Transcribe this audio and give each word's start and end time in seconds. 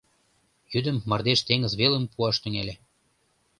Йӱдым 0.73 0.97
мардеж 1.09 1.39
теҥыз 1.47 1.73
велым 1.79 2.05
пуаш 2.13 2.35
тӱҥале. 2.43 2.75